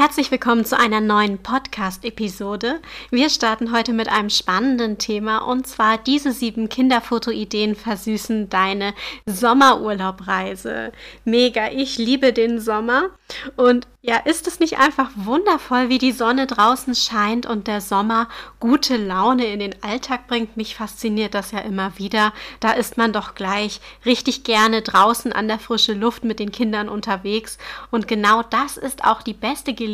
[0.00, 2.80] Herzlich willkommen zu einer neuen Podcast-Episode.
[3.10, 8.94] Wir starten heute mit einem spannenden Thema und zwar diese sieben Kinderfotoideen versüßen deine
[9.26, 10.92] Sommerurlaubreise.
[11.26, 13.10] Mega, ich liebe den Sommer
[13.56, 18.28] und ja, ist es nicht einfach wundervoll, wie die Sonne draußen scheint und der Sommer
[18.58, 20.56] gute Laune in den Alltag bringt?
[20.56, 22.32] Mich fasziniert das ja immer wieder.
[22.60, 26.88] Da ist man doch gleich richtig gerne draußen an der frischen Luft mit den Kindern
[26.88, 27.58] unterwegs.
[27.90, 29.89] Und genau das ist auch die beste Gelegenheit,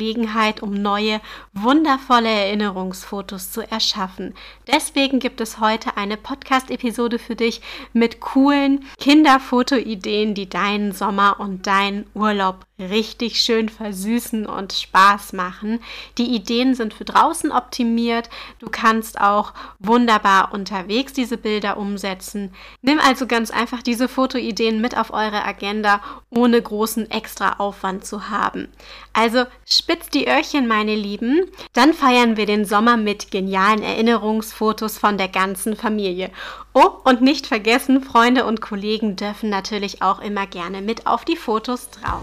[0.62, 1.20] um neue,
[1.52, 4.34] wundervolle Erinnerungsfotos zu erschaffen.
[4.66, 7.60] Deswegen gibt es heute eine Podcast-Episode für dich
[7.92, 15.80] mit coolen Kinderfotoideen, die deinen Sommer und deinen Urlaub richtig schön versüßen und Spaß machen.
[16.18, 18.28] Die Ideen sind für draußen optimiert.
[18.58, 22.52] Du kannst auch wunderbar unterwegs diese Bilder umsetzen.
[22.82, 28.28] Nimm also ganz einfach diese Fotoideen mit auf eure Agenda, ohne großen extra Aufwand zu
[28.28, 28.68] haben.
[29.14, 31.46] Also spitzt die Öhrchen, meine Lieben.
[31.72, 36.30] Dann feiern wir den Sommer mit genialen Erinnerungsfotos von der ganzen Familie.
[36.74, 41.36] Oh, und nicht vergessen, Freunde und Kollegen dürfen natürlich auch immer gerne mit auf die
[41.36, 42.22] Fotos drauf.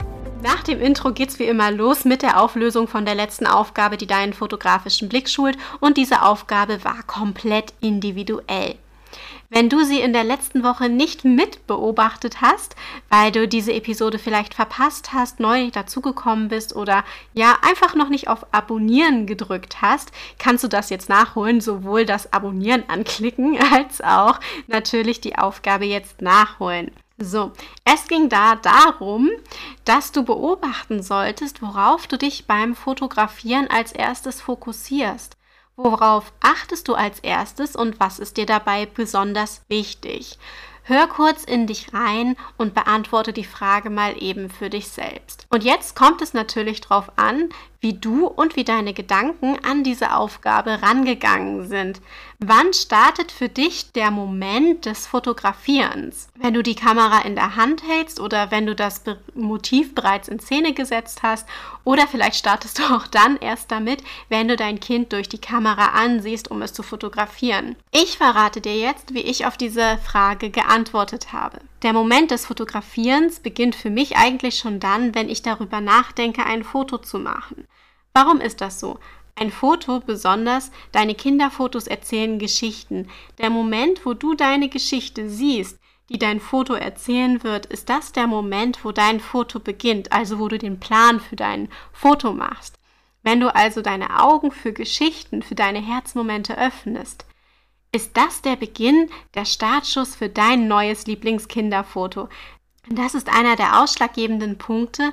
[0.41, 4.07] Nach dem Intro geht's wie immer los mit der Auflösung von der letzten Aufgabe, die
[4.07, 5.55] deinen fotografischen Blick schult.
[5.79, 8.75] Und diese Aufgabe war komplett individuell.
[9.49, 12.75] Wenn du sie in der letzten Woche nicht mit beobachtet hast,
[13.09, 17.03] weil du diese Episode vielleicht verpasst hast, neu dazugekommen bist oder
[17.33, 22.31] ja einfach noch nicht auf Abonnieren gedrückt hast, kannst du das jetzt nachholen, sowohl das
[22.33, 26.91] Abonnieren anklicken als auch natürlich die Aufgabe jetzt nachholen.
[27.23, 27.51] So,
[27.85, 29.29] es ging da darum,
[29.85, 35.37] dass du beobachten solltest, worauf du dich beim Fotografieren als erstes fokussierst.
[35.75, 40.39] Worauf achtest du als erstes und was ist dir dabei besonders wichtig?
[40.83, 45.45] Hör kurz in dich rein und beantworte die Frage mal eben für dich selbst.
[45.49, 47.49] Und jetzt kommt es natürlich darauf an,
[47.81, 51.99] wie du und wie deine Gedanken an diese Aufgabe rangegangen sind.
[52.37, 56.29] Wann startet für dich der Moment des Fotografierens?
[56.35, 59.03] Wenn du die Kamera in der Hand hältst oder wenn du das
[59.33, 61.47] Motiv bereits in Szene gesetzt hast
[61.83, 65.87] oder vielleicht startest du auch dann erst damit, wenn du dein Kind durch die Kamera
[65.87, 67.75] ansiehst, um es zu fotografieren.
[67.91, 71.59] Ich verrate dir jetzt, wie ich auf diese Frage geantwortet habe.
[71.83, 76.63] Der Moment des Fotografierens beginnt für mich eigentlich schon dann, wenn ich darüber nachdenke, ein
[76.63, 77.67] Foto zu machen.
[78.13, 78.99] Warum ist das so?
[79.35, 83.07] Ein Foto, besonders deine Kinderfotos erzählen Geschichten.
[83.39, 88.27] Der Moment, wo du deine Geschichte siehst, die dein Foto erzählen wird, ist das der
[88.27, 92.77] Moment, wo dein Foto beginnt, also wo du den Plan für dein Foto machst.
[93.23, 97.25] Wenn du also deine Augen für Geschichten, für deine Herzmomente öffnest,
[97.93, 102.29] ist das der Beginn, der Startschuss für dein neues Lieblingskinderfoto.
[102.87, 105.11] Das ist einer der ausschlaggebenden Punkte,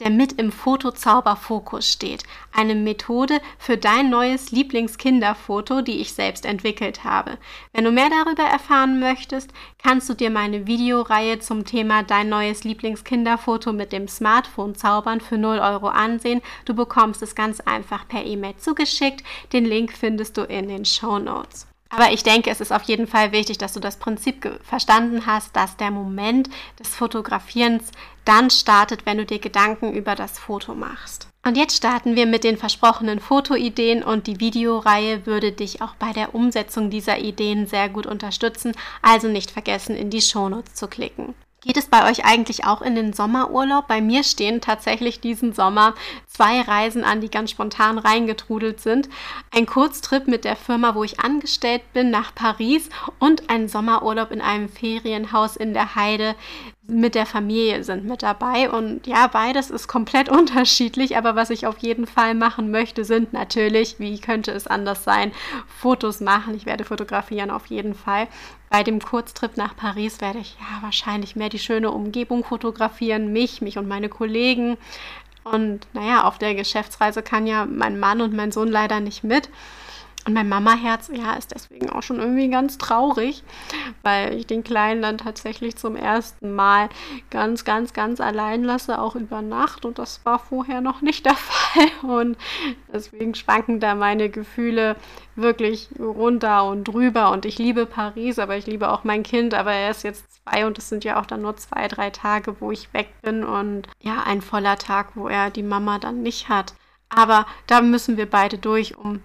[0.00, 2.24] der mit im Fotozauberfokus steht.
[2.52, 7.38] Eine Methode für dein neues Lieblingskinderfoto, die ich selbst entwickelt habe.
[7.72, 12.64] Wenn du mehr darüber erfahren möchtest, kannst du dir meine Videoreihe zum Thema dein neues
[12.64, 16.42] Lieblingskinderfoto mit dem Smartphone zaubern für 0 Euro ansehen.
[16.66, 19.24] Du bekommst es ganz einfach per E-Mail zugeschickt.
[19.52, 21.66] Den Link findest du in den Show Notes.
[21.96, 25.56] Aber ich denke, es ist auf jeden Fall wichtig, dass du das Prinzip verstanden hast,
[25.56, 27.90] dass der Moment des Fotografierens
[28.26, 31.28] dann startet, wenn du dir Gedanken über das Foto machst.
[31.46, 36.12] Und jetzt starten wir mit den versprochenen Fotoideen und die Videoreihe würde dich auch bei
[36.12, 41.34] der Umsetzung dieser Ideen sehr gut unterstützen, also nicht vergessen, in die Shownotes zu klicken.
[41.66, 43.88] Geht es bei euch eigentlich auch in den Sommerurlaub?
[43.88, 45.96] Bei mir stehen tatsächlich diesen Sommer
[46.28, 49.08] zwei Reisen an, die ganz spontan reingetrudelt sind.
[49.50, 54.40] Ein Kurztrip mit der Firma, wo ich angestellt bin, nach Paris und ein Sommerurlaub in
[54.40, 56.36] einem Ferienhaus in der Heide
[56.88, 58.70] mit der Familie sind mit dabei.
[58.70, 63.32] Und ja, beides ist komplett unterschiedlich, aber was ich auf jeden Fall machen möchte, sind
[63.32, 65.32] natürlich, wie könnte es anders sein,
[65.66, 66.54] Fotos machen.
[66.54, 68.28] Ich werde fotografieren auf jeden Fall.
[68.70, 73.62] Bei dem Kurztrip nach Paris werde ich ja wahrscheinlich mehr die schöne Umgebung fotografieren, mich,
[73.62, 74.76] mich und meine Kollegen.
[75.44, 79.48] Und naja, auf der Geschäftsreise kann ja mein Mann und mein Sohn leider nicht mit.
[80.26, 83.44] Und mein Mama-Herz, ja, ist deswegen auch schon irgendwie ganz traurig,
[84.02, 86.88] weil ich den Kleinen dann tatsächlich zum ersten Mal
[87.30, 89.84] ganz, ganz, ganz allein lasse, auch über Nacht.
[89.84, 91.86] Und das war vorher noch nicht der Fall.
[92.02, 92.36] Und
[92.92, 94.96] deswegen schwanken da meine Gefühle
[95.36, 97.30] wirklich runter und drüber.
[97.30, 99.54] Und ich liebe Paris, aber ich liebe auch mein Kind.
[99.54, 102.60] Aber er ist jetzt zwei und es sind ja auch dann nur zwei, drei Tage,
[102.60, 103.44] wo ich weg bin.
[103.44, 106.74] Und ja, ein voller Tag, wo er die Mama dann nicht hat.
[107.08, 109.20] Aber da müssen wir beide durch, um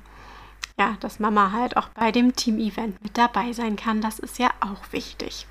[0.77, 4.01] ja, dass Mama halt auch bei dem Team-Event mit dabei sein kann.
[4.01, 5.47] Das ist ja auch wichtig.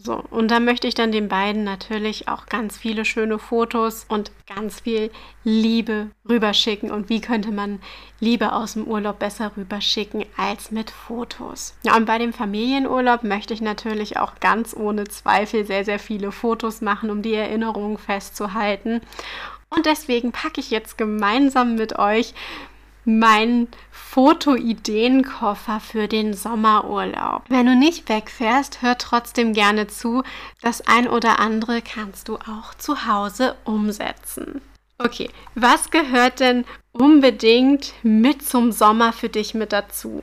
[0.00, 4.30] So, und da möchte ich dann den beiden natürlich auch ganz viele schöne Fotos und
[4.46, 5.10] ganz viel
[5.42, 6.92] Liebe rüberschicken.
[6.92, 7.80] Und wie könnte man
[8.20, 11.74] Liebe aus dem Urlaub besser rüberschicken als mit Fotos?
[11.82, 16.30] Ja, und bei dem Familienurlaub möchte ich natürlich auch ganz ohne Zweifel sehr, sehr viele
[16.30, 19.00] Fotos machen, um die Erinnerungen festzuhalten.
[19.68, 22.34] Und deswegen packe ich jetzt gemeinsam mit euch
[23.08, 27.42] meinen Fotoideenkoffer für den Sommerurlaub.
[27.48, 30.22] Wenn du nicht wegfährst, hör trotzdem gerne zu.
[30.60, 34.60] Das ein oder andere kannst du auch zu Hause umsetzen.
[34.98, 40.22] Okay, was gehört denn unbedingt mit zum Sommer für dich mit dazu?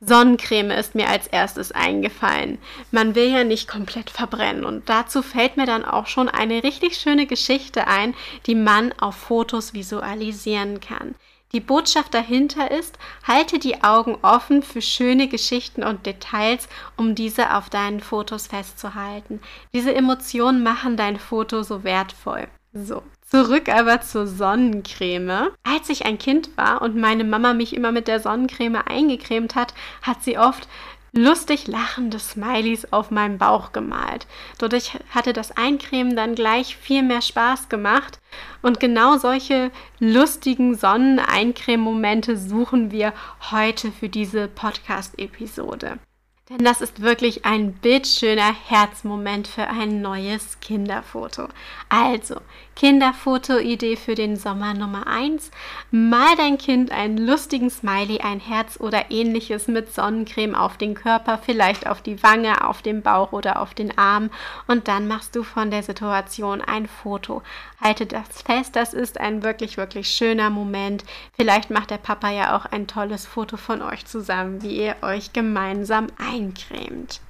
[0.00, 2.58] Sonnencreme ist mir als erstes eingefallen.
[2.90, 6.98] Man will ja nicht komplett verbrennen und dazu fällt mir dann auch schon eine richtig
[6.98, 8.14] schöne Geschichte ein,
[8.46, 11.14] die man auf Fotos visualisieren kann.
[11.52, 17.54] Die Botschaft dahinter ist, halte die Augen offen für schöne Geschichten und Details, um diese
[17.54, 19.40] auf deinen Fotos festzuhalten.
[19.72, 22.48] Diese Emotionen machen dein Foto so wertvoll.
[22.74, 25.48] So, zurück aber zur Sonnencreme.
[25.62, 29.72] Als ich ein Kind war und meine Mama mich immer mit der Sonnencreme eingecremt hat,
[30.02, 30.68] hat sie oft
[31.16, 34.26] lustig lachende Smileys auf meinem Bauch gemalt.
[34.58, 38.20] Dadurch hatte das Eincremen dann gleich viel mehr Spaß gemacht.
[38.62, 43.12] Und genau solche lustigen Sonneneincreme-Momente suchen wir
[43.50, 45.98] heute für diese Podcast-Episode.
[46.48, 51.48] Denn das ist wirklich ein bildschöner Herzmoment für ein neues Kinderfoto.
[51.88, 52.36] Also,
[52.76, 55.50] Kinderfoto-Idee für den Sommer Nummer 1.
[55.90, 61.38] Mal dein Kind einen lustigen Smiley, ein Herz oder ähnliches mit Sonnencreme auf den Körper,
[61.38, 64.30] vielleicht auf die Wange, auf den Bauch oder auf den Arm.
[64.68, 67.42] Und dann machst du von der Situation ein Foto.
[67.80, 71.02] Halte das fest, das ist ein wirklich, wirklich schöner Moment.
[71.34, 75.32] Vielleicht macht der Papa ja auch ein tolles Foto von euch zusammen, wie ihr euch
[75.32, 77.20] gemeinsam eincremt.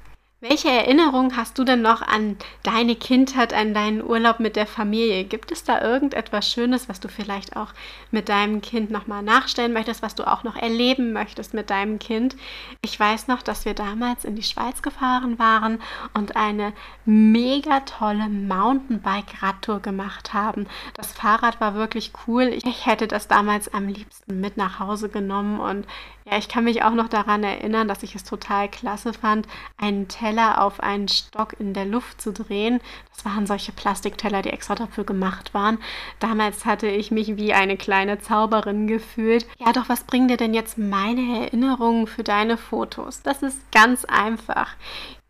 [0.42, 5.24] Welche Erinnerung hast du denn noch an deine Kindheit, an deinen Urlaub mit der Familie?
[5.24, 7.72] Gibt es da irgendetwas Schönes, was du vielleicht auch
[8.10, 12.36] mit deinem Kind nochmal nachstellen möchtest, was du auch noch erleben möchtest mit deinem Kind?
[12.84, 15.80] Ich weiß noch, dass wir damals in die Schweiz gefahren waren
[16.12, 16.74] und eine
[17.06, 20.66] mega tolle Mountainbike-Radtour gemacht haben.
[20.92, 22.54] Das Fahrrad war wirklich cool.
[22.62, 25.86] Ich hätte das damals am liebsten mit nach Hause genommen und
[26.28, 29.46] ja, ich kann mich auch noch daran erinnern, dass ich es total klasse fand,
[29.76, 32.80] einen Teller auf einen Stock in der Luft zu drehen.
[33.14, 35.78] Das waren solche Plastikteller, die extra dafür gemacht waren.
[36.18, 39.46] Damals hatte ich mich wie eine kleine Zauberin gefühlt.
[39.58, 43.22] Ja, doch was bringen dir denn jetzt meine Erinnerungen für deine Fotos?
[43.22, 44.74] Das ist ganz einfach.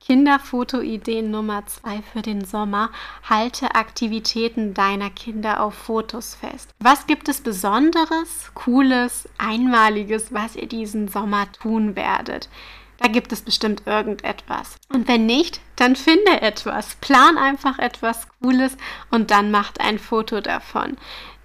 [0.06, 2.91] Kinderfotoidee Nummer zwei für den Sommer.
[3.29, 6.70] Halte Aktivitäten deiner Kinder auf Fotos fest.
[6.79, 12.49] Was gibt es Besonderes, Cooles, Einmaliges, was ihr diesen Sommer tun werdet?
[12.98, 14.76] Da gibt es bestimmt irgendetwas.
[14.93, 16.96] Und wenn nicht, dann finde etwas.
[16.96, 18.76] Plan einfach etwas Cooles
[19.10, 20.96] und dann macht ein Foto davon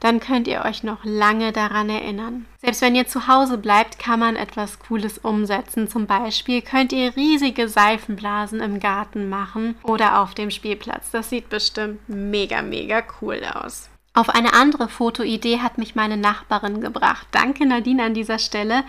[0.01, 2.47] dann könnt ihr euch noch lange daran erinnern.
[2.57, 5.87] Selbst wenn ihr zu Hause bleibt, kann man etwas Cooles umsetzen.
[5.87, 11.11] Zum Beispiel könnt ihr riesige Seifenblasen im Garten machen oder auf dem Spielplatz.
[11.11, 13.89] Das sieht bestimmt mega, mega cool aus.
[14.13, 17.27] Auf eine andere Fotoidee hat mich meine Nachbarin gebracht.
[17.31, 18.83] Danke Nadine an dieser Stelle.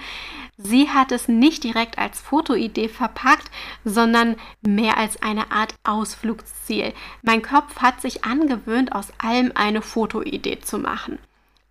[0.59, 3.51] Sie hat es nicht direkt als Fotoidee verpackt,
[3.85, 6.93] sondern mehr als eine Art Ausflugsziel.
[7.23, 11.19] Mein Kopf hat sich angewöhnt, aus allem eine Fotoidee zu machen.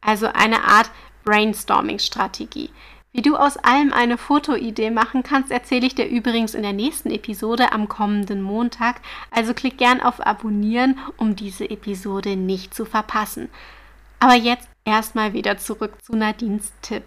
[0.01, 0.89] Also eine Art
[1.23, 2.71] Brainstorming-Strategie.
[3.13, 7.11] Wie du aus allem eine Fotoidee machen kannst, erzähle ich dir übrigens in der nächsten
[7.11, 9.01] Episode am kommenden Montag.
[9.31, 13.49] Also klick gern auf Abonnieren, um diese Episode nicht zu verpassen.
[14.19, 17.03] Aber jetzt erstmal wieder zurück zu Nadines Tipp.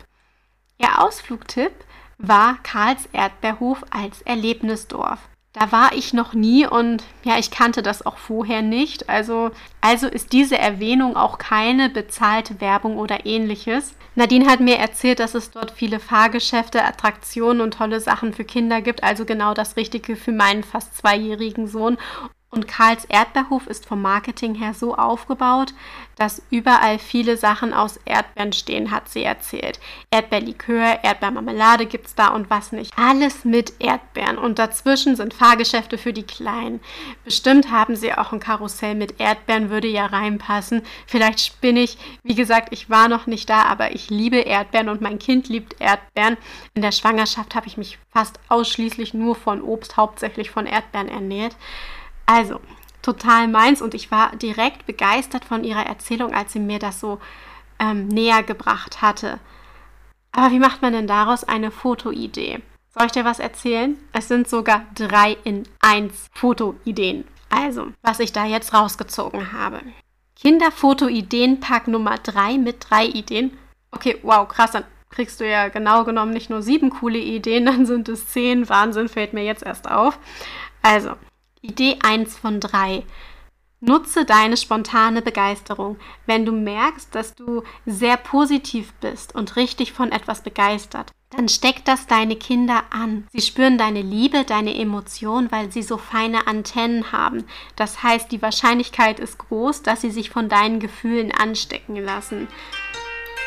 [0.78, 1.73] Ihr Ausflugtipp
[2.19, 5.19] war Karls Erdbeerhof als Erlebnisdorf.
[5.52, 9.09] Da war ich noch nie und ja, ich kannte das auch vorher nicht.
[9.09, 13.95] Also, also ist diese Erwähnung auch keine bezahlte Werbung oder ähnliches.
[14.16, 18.81] Nadine hat mir erzählt, dass es dort viele Fahrgeschäfte, Attraktionen und tolle Sachen für Kinder
[18.81, 19.04] gibt.
[19.04, 21.99] Also genau das Richtige für meinen fast zweijährigen Sohn.
[22.55, 25.75] Und Karls Erdbeerhof ist vom Marketing her so aufgebaut,
[26.17, 29.81] dass überall viele Sachen aus Erdbeeren stehen, hat sie erzählt.
[30.13, 32.93] Erdbeerlikör, Erdbeermarmelade gibt es da und was nicht.
[32.97, 34.39] Alles mit Erdbeeren.
[34.39, 36.79] Und dazwischen sind Fahrgeschäfte für die Kleinen.
[37.25, 40.83] Bestimmt haben sie auch ein Karussell mit Erdbeeren, würde ja reinpassen.
[41.07, 41.99] Vielleicht spinne ich.
[42.23, 45.81] Wie gesagt, ich war noch nicht da, aber ich liebe Erdbeeren und mein Kind liebt
[45.81, 46.37] Erdbeeren.
[46.75, 51.57] In der Schwangerschaft habe ich mich fast ausschließlich nur von Obst, hauptsächlich von Erdbeeren ernährt.
[52.26, 52.61] Also,
[53.02, 57.21] total meins und ich war direkt begeistert von ihrer Erzählung, als sie mir das so
[57.78, 59.38] ähm, näher gebracht hatte.
[60.33, 62.61] Aber wie macht man denn daraus eine Fotoidee?
[62.90, 63.97] Soll ich dir was erzählen?
[64.12, 67.25] Es sind sogar drei in eins Fotoideen.
[67.50, 69.81] Also, was ich da jetzt rausgezogen habe.
[70.37, 73.57] Kinderfotoideenpack Nummer drei mit drei Ideen.
[73.90, 77.87] Okay, wow, krass, dann kriegst du ja genau genommen nicht nur sieben coole Ideen, dann
[77.87, 78.69] sind es zehn.
[78.69, 80.19] Wahnsinn, fällt mir jetzt erst auf.
[80.83, 81.14] Also,
[81.64, 83.04] Idee 1 von 3.
[83.80, 85.97] Nutze deine spontane Begeisterung.
[86.26, 91.88] Wenn du merkst, dass du sehr positiv bist und richtig von etwas begeistert, dann steckt
[91.88, 93.26] das deine Kinder an.
[93.33, 97.44] Sie spüren deine Liebe, deine Emotion, weil sie so feine Antennen haben.
[97.76, 102.47] Das heißt, die Wahrscheinlichkeit ist groß, dass sie sich von deinen Gefühlen anstecken lassen.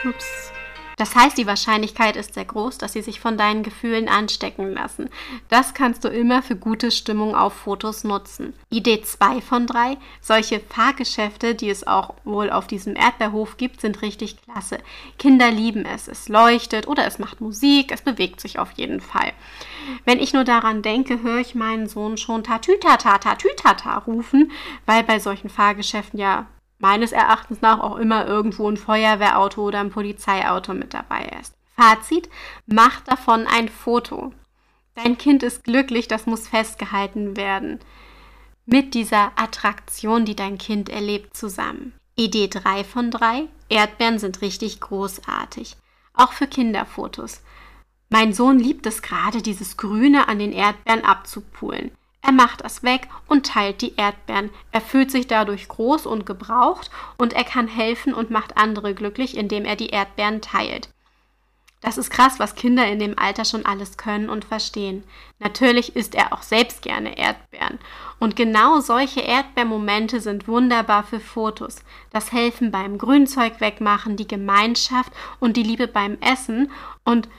[0.03, 0.51] Ups.
[0.97, 5.09] Das heißt, die Wahrscheinlichkeit ist sehr groß, dass sie sich von deinen Gefühlen anstecken lassen.
[5.47, 8.53] Das kannst du immer für gute Stimmung auf Fotos nutzen.
[8.71, 9.97] Idee 2 von 3.
[10.21, 14.79] Solche Fahrgeschäfte, die es auch wohl auf diesem Erdbeerhof gibt, sind richtig klasse.
[15.19, 16.07] Kinder lieben es.
[16.07, 19.33] Es leuchtet oder es macht Musik, es bewegt sich auf jeden Fall.
[20.03, 24.51] Wenn ich nur daran denke, höre ich meinen Sohn schon Tatütata, Tatütata rufen,
[24.87, 26.47] weil bei solchen Fahrgeschäften ja
[26.79, 31.55] meines Erachtens nach auch immer irgendwo ein Feuerwehrauto oder ein Polizeiauto mit dabei ist.
[31.75, 32.29] Fazit,
[32.65, 34.33] mach davon ein Foto.
[34.95, 37.79] Dein Kind ist glücklich, das muss festgehalten werden.
[38.65, 41.93] Mit dieser Attraktion, die dein Kind erlebt, zusammen.
[42.15, 43.47] Idee 3 von 3.
[43.69, 45.77] Erdbeeren sind richtig großartig.
[46.13, 47.41] Auch für Kinderfotos.
[48.09, 51.91] Mein Sohn liebt es gerade, dieses Grüne an den Erdbeeren abzupulen.
[52.21, 54.49] Er macht das weg und teilt die Erdbeeren.
[54.71, 59.37] Er fühlt sich dadurch groß und gebraucht und er kann helfen und macht andere glücklich,
[59.37, 60.89] indem er die Erdbeeren teilt.
[61.79, 65.03] Das ist krass, was Kinder in dem Alter schon alles können und verstehen.
[65.37, 67.77] Natürlich isst er auch selbst gerne Erdbeeren.
[68.19, 71.83] Und genau solche Erdbeermomente sind wunderbar für Fotos.
[72.11, 76.71] Das Helfen beim Grünzeug wegmachen, die Gemeinschaft und die Liebe beim Essen
[77.05, 77.29] und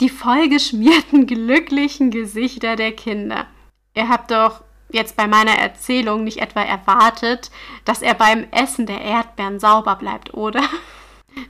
[0.00, 3.46] die vollgeschmierten, glücklichen Gesichter der Kinder.
[3.96, 7.50] Ihr habt doch jetzt bei meiner Erzählung nicht etwa erwartet,
[7.84, 10.62] dass er beim Essen der Erdbeeren sauber bleibt, oder?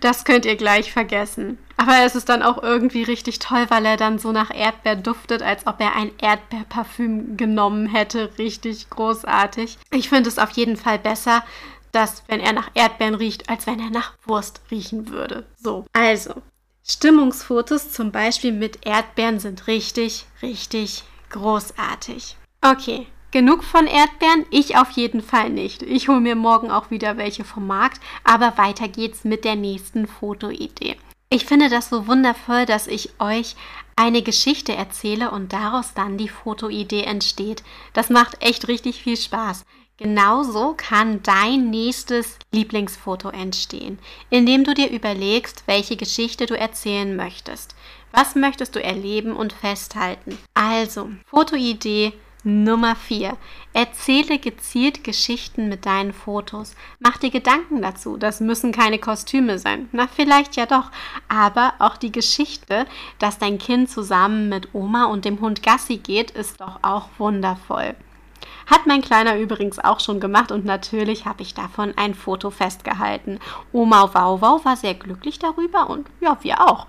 [0.00, 1.58] Das könnt ihr gleich vergessen.
[1.76, 5.42] Aber es ist dann auch irgendwie richtig toll, weil er dann so nach Erdbeer duftet,
[5.42, 8.30] als ob er ein Erdbeerparfüm genommen hätte.
[8.38, 9.78] Richtig großartig.
[9.92, 11.44] Ich finde es auf jeden Fall besser,
[11.92, 15.46] dass wenn er nach Erdbeeren riecht, als wenn er nach Wurst riechen würde.
[15.56, 16.42] So, also.
[16.88, 22.36] Stimmungsfotos zum Beispiel mit Erdbeeren sind richtig, richtig Großartig.
[22.60, 24.46] Okay, genug von Erdbeeren?
[24.50, 25.82] Ich auf jeden Fall nicht.
[25.82, 30.06] Ich hole mir morgen auch wieder welche vom Markt, aber weiter geht's mit der nächsten
[30.06, 30.96] Fotoidee.
[31.28, 33.56] Ich finde das so wundervoll, dass ich euch
[33.96, 37.64] eine Geschichte erzähle und daraus dann die Fotoidee entsteht.
[37.94, 39.64] Das macht echt richtig viel Spaß.
[39.98, 47.74] Genauso kann dein nächstes Lieblingsfoto entstehen, indem du dir überlegst, welche Geschichte du erzählen möchtest.
[48.18, 50.38] Was möchtest du erleben und festhalten?
[50.54, 53.36] Also, Fotoidee Nummer 4.
[53.74, 56.74] Erzähle gezielt Geschichten mit deinen Fotos.
[56.98, 58.16] Mach dir Gedanken dazu.
[58.16, 59.90] Das müssen keine Kostüme sein.
[59.92, 60.90] Na, vielleicht ja doch.
[61.28, 62.86] Aber auch die Geschichte,
[63.18, 67.94] dass dein Kind zusammen mit Oma und dem Hund Gassi geht, ist doch auch wundervoll.
[68.66, 73.40] Hat mein Kleiner übrigens auch schon gemacht und natürlich habe ich davon ein Foto festgehalten.
[73.72, 76.86] Oma Wauwau war sehr glücklich darüber und ja, wir auch.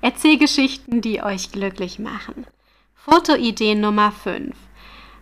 [0.00, 2.46] Erzählgeschichten, die euch glücklich machen.
[2.94, 4.54] Fotoidee Nummer 5.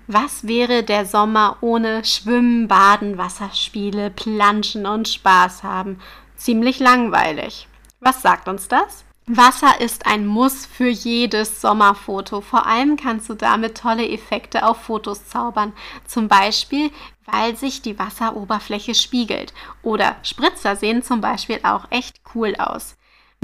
[0.06, 6.00] Was wäre der Sommer ohne Schwimmen, Baden, Wasserspiele, Planschen und Spaß haben?
[6.36, 7.68] Ziemlich langweilig.
[8.00, 9.04] Was sagt uns das?
[9.26, 12.42] Wasser ist ein Muss für jedes Sommerfoto.
[12.42, 15.72] Vor allem kannst du damit tolle Effekte auf Fotos zaubern.
[16.06, 16.90] Zum Beispiel,
[17.24, 19.54] weil sich die Wasseroberfläche spiegelt.
[19.82, 22.96] Oder Spritzer sehen zum Beispiel auch echt cool aus.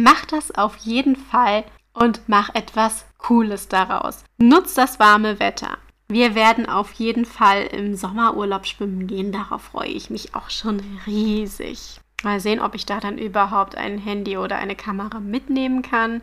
[0.03, 4.25] Mach das auf jeden Fall und mach etwas Cooles daraus.
[4.39, 5.77] Nutz das warme Wetter.
[6.09, 9.31] Wir werden auf jeden Fall im Sommerurlaub schwimmen gehen.
[9.31, 12.01] Darauf freue ich mich auch schon riesig.
[12.23, 16.23] Mal sehen, ob ich da dann überhaupt ein Handy oder eine Kamera mitnehmen kann.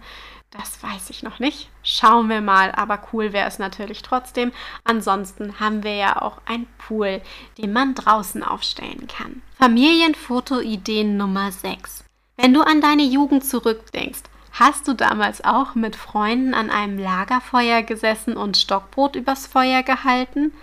[0.49, 1.69] Das weiß ich noch nicht.
[1.83, 4.51] Schauen wir mal, aber cool wäre es natürlich trotzdem.
[4.85, 7.21] Ansonsten haben wir ja auch ein Pool,
[7.59, 9.43] den man draußen aufstellen kann.
[9.59, 12.06] Familienfotoideen Nummer 6.
[12.39, 17.81] Wenn du an deine Jugend zurückdenkst, hast du damals auch mit Freunden an einem Lagerfeuer
[17.81, 20.53] gesessen und Stockbrot übers Feuer gehalten?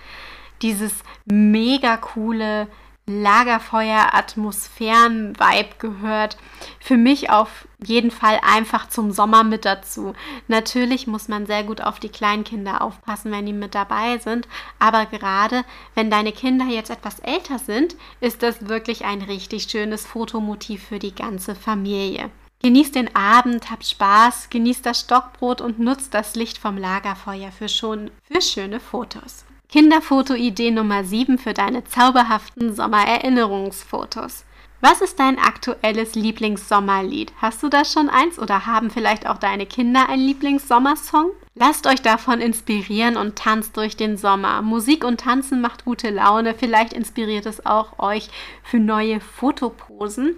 [0.63, 2.69] Dieses mega coole
[3.07, 6.39] Lagerfeuer-Atmosphären-Vibe gehört
[6.81, 10.15] für mich auf jeden Fall einfach zum Sommer mit dazu.
[10.49, 15.05] Natürlich muss man sehr gut auf die Kleinkinder aufpassen, wenn die mit dabei sind, aber
[15.07, 20.89] gerade wenn deine Kinder jetzt etwas älter sind, ist das wirklich ein richtig schönes Fotomotiv
[20.89, 22.31] für die ganze Familie.
[22.63, 27.69] Genießt den Abend, habt Spaß, genießt das Stockbrot und nutzt das Licht vom Lagerfeuer für,
[27.69, 29.45] schon, für schöne Fotos.
[29.75, 34.45] Kinderfotoidee Nummer 7 für deine zauberhaften Sommererinnerungsfotos.
[34.81, 37.33] Was ist dein aktuelles Lieblingssommerlied?
[37.43, 41.31] Hast du da schon eins oder haben vielleicht auch deine Kinder einen Lieblingssommersong?
[41.57, 44.63] Lasst euch davon inspirieren und tanzt durch den Sommer.
[44.63, 46.55] Musik und Tanzen macht gute Laune.
[46.55, 48.31] Vielleicht inspiriert es auch euch
[48.63, 50.37] für neue Fotoposen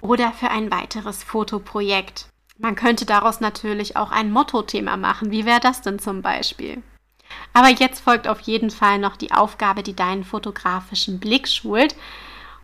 [0.00, 2.26] oder für ein weiteres Fotoprojekt.
[2.58, 5.30] Man könnte daraus natürlich auch ein Mottothema machen.
[5.30, 6.82] Wie wäre das denn zum Beispiel?
[7.52, 11.94] Aber jetzt folgt auf jeden Fall noch die Aufgabe, die deinen fotografischen Blick schult.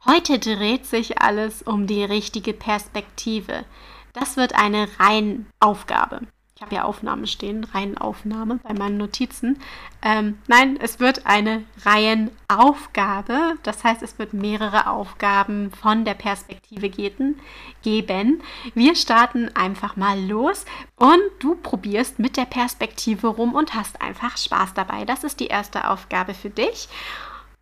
[0.06, 3.64] Heute dreht sich alles um die richtige Perspektive.
[4.12, 6.22] Das wird eine Reihenaufgabe
[6.58, 9.60] ich habe ja Aufnahme stehen, Reihenaufnahme bei meinen Notizen.
[10.02, 13.54] Ähm, nein, es wird eine Reihenaufgabe.
[13.62, 18.42] Das heißt, es wird mehrere Aufgaben von der Perspektive geben.
[18.74, 20.64] Wir starten einfach mal los
[20.96, 25.04] und du probierst mit der Perspektive rum und hast einfach Spaß dabei.
[25.04, 26.88] Das ist die erste Aufgabe für dich.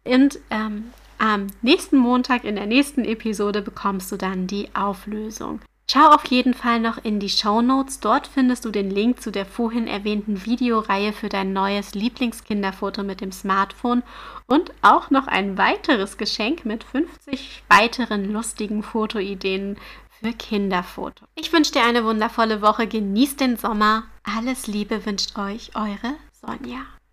[0.05, 0.85] Und ähm,
[1.19, 5.61] am nächsten Montag in der nächsten Episode bekommst du dann die Auflösung.
[5.89, 8.01] Schau auf jeden Fall noch in die Show Notes.
[8.01, 13.21] Dort findest du den Link zu der vorhin erwähnten Videoreihe für dein neues Lieblingskinderfoto mit
[13.21, 14.03] dem Smartphone
[14.49, 19.77] und auch noch ein weiteres Geschenk mit 50 weiteren lustigen Fotoideen
[20.21, 21.25] für Kinderfoto.
[21.37, 22.89] Ich wünsche dir eine wundervolle Woche.
[22.89, 24.05] Genießt den Sommer.
[24.25, 26.81] Alles Liebe wünscht euch eure Sonja.